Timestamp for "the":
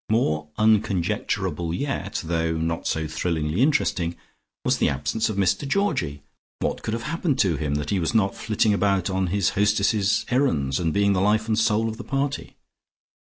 4.79-4.89, 11.13-11.21, 11.97-12.03